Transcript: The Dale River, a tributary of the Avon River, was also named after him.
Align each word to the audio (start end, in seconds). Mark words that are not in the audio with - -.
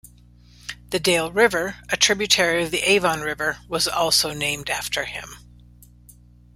The 0.89 0.99
Dale 0.99 1.31
River, 1.31 1.75
a 1.89 1.95
tributary 1.95 2.63
of 2.63 2.71
the 2.71 2.81
Avon 2.89 3.21
River, 3.21 3.59
was 3.67 3.87
also 3.87 4.33
named 4.33 4.67
after 4.71 5.05
him. 5.05 5.35